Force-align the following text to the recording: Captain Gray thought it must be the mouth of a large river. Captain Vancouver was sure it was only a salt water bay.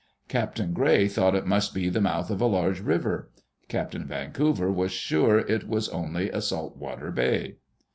Captain 0.27 0.73
Gray 0.73 1.07
thought 1.07 1.35
it 1.35 1.45
must 1.45 1.75
be 1.75 1.87
the 1.87 2.01
mouth 2.01 2.31
of 2.31 2.41
a 2.41 2.47
large 2.47 2.79
river. 2.79 3.29
Captain 3.69 4.03
Vancouver 4.07 4.71
was 4.71 4.91
sure 4.91 5.37
it 5.37 5.67
was 5.67 5.89
only 5.89 6.31
a 6.31 6.41
salt 6.41 6.75
water 6.75 7.11
bay. 7.11 7.57